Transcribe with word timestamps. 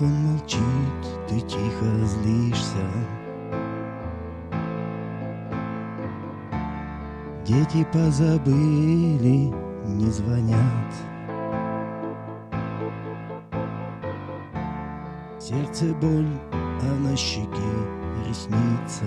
молчит, 0.00 0.60
ты 1.28 1.40
тихо 1.40 1.84
злишься. 2.04 2.86
Дети 7.44 7.86
позабыли, 7.92 9.52
не 9.86 10.10
звонят. 10.10 10.92
Сердце 15.38 15.94
боль, 16.00 16.26
а 16.52 16.94
на 17.00 17.16
щеке 17.16 17.46
ресница. 18.28 19.04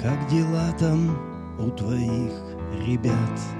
Как 0.00 0.26
дела 0.28 0.72
там 0.78 1.16
у 1.58 1.70
твоих 1.70 2.32
ребят? 2.86 3.57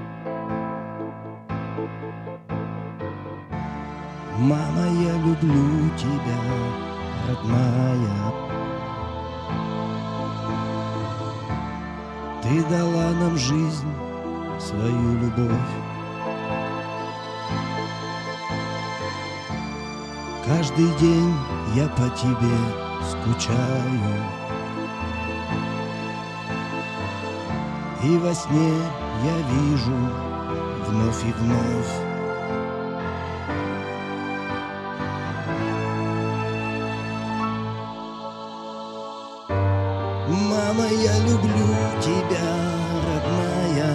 Мама, 4.39 4.87
я 4.87 5.15
люблю 5.17 5.89
тебя, 5.97 6.39
родная. 7.27 8.33
Ты 12.41 12.63
дала 12.69 13.11
нам 13.19 13.37
жизнь, 13.37 13.93
свою 14.57 15.17
любовь. 15.19 15.51
Каждый 20.45 20.87
день 21.01 21.35
я 21.75 21.89
по 21.89 22.07
тебе 22.15 22.57
скучаю. 23.11 24.15
И 28.05 28.17
во 28.19 28.33
сне 28.33 28.71
я 29.25 29.37
вижу 29.51 29.97
вновь 30.87 31.25
и 31.25 31.33
вновь 31.33 32.08
Мама, 40.69 40.85
я 40.85 41.17
люблю 41.21 41.67
тебя, 41.99 42.47
родная. 43.03 43.91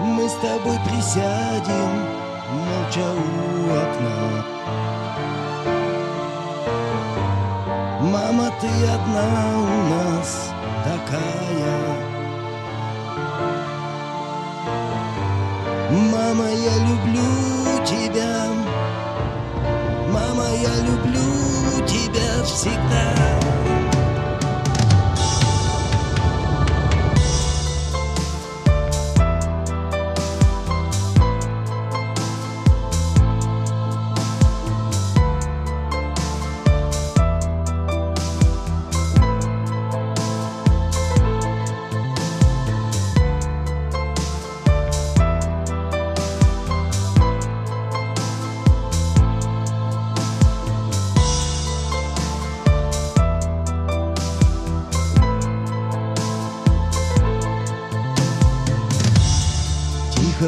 Мы 0.00 0.28
с 0.28 0.34
тобой 0.34 0.78
присядем 0.84 1.92
молча 2.52 3.08
у 3.14 3.70
окна. 3.82 4.44
Мама, 8.02 8.52
ты 8.60 8.68
одна 8.84 9.26
у 9.56 9.76
нас 9.94 10.52
такая. 10.84 11.78
Мама, 15.90 16.50
я 16.50 16.76
люблю 16.86 17.30
тебя. 17.86 18.34
Мама, 20.12 20.44
я 20.62 20.74
люблю 20.84 21.06
тебя 21.16 21.55
всегда 22.46 23.16
Тихо 23.16 23.25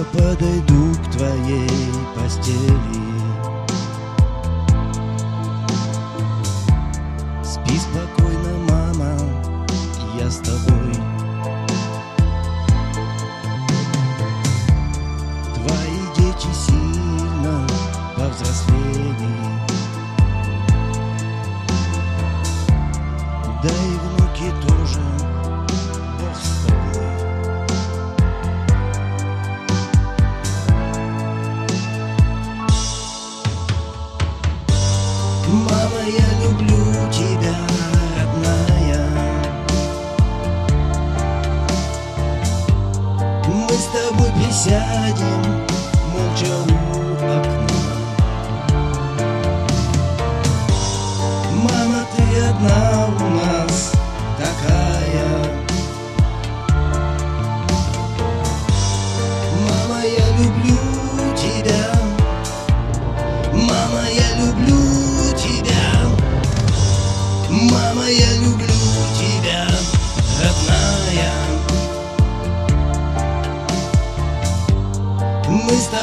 подойду 0.05 0.95
к 0.95 1.11
твоей 1.13 1.69
постели 2.15 2.98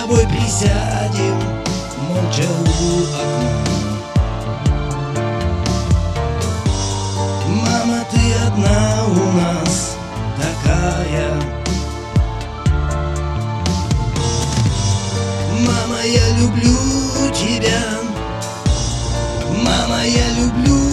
тобой 0.06 0.28
присядем 0.28 1.40
молча 2.08 2.44
у 2.44 3.02
окна. 3.02 3.66
Мама, 7.48 8.06
ты 8.12 8.34
одна 8.46 9.06
у 9.08 9.32
нас 9.32 9.98
такая. 10.38 11.32
Мама, 15.66 16.00
я 16.06 16.38
люблю 16.38 16.78
тебя. 17.34 17.82
Мама, 19.64 20.04
я 20.06 20.30
люблю 20.40 20.85